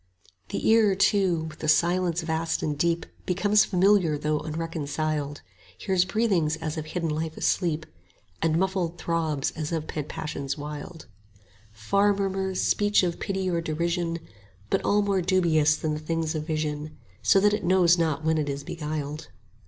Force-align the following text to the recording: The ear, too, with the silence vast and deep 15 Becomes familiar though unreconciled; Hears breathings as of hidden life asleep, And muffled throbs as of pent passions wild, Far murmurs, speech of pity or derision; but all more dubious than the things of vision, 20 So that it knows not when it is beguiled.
The 0.49 0.67
ear, 0.67 0.95
too, 0.95 1.43
with 1.43 1.59
the 1.59 1.67
silence 1.67 2.23
vast 2.23 2.63
and 2.63 2.75
deep 2.75 3.05
15 3.05 3.15
Becomes 3.27 3.65
familiar 3.65 4.17
though 4.17 4.39
unreconciled; 4.39 5.41
Hears 5.77 6.05
breathings 6.05 6.55
as 6.55 6.75
of 6.75 6.87
hidden 6.87 7.09
life 7.11 7.37
asleep, 7.37 7.85
And 8.41 8.57
muffled 8.57 8.97
throbs 8.97 9.51
as 9.51 9.71
of 9.71 9.85
pent 9.85 10.07
passions 10.09 10.57
wild, 10.57 11.05
Far 11.71 12.15
murmurs, 12.15 12.59
speech 12.63 13.03
of 13.03 13.19
pity 13.19 13.47
or 13.47 13.61
derision; 13.61 14.17
but 14.71 14.83
all 14.83 15.03
more 15.03 15.21
dubious 15.21 15.75
than 15.77 15.93
the 15.93 15.99
things 15.99 16.33
of 16.33 16.47
vision, 16.47 16.79
20 16.79 16.95
So 17.21 17.39
that 17.39 17.53
it 17.53 17.63
knows 17.63 17.99
not 17.99 18.25
when 18.25 18.39
it 18.39 18.49
is 18.49 18.63
beguiled. 18.63 19.27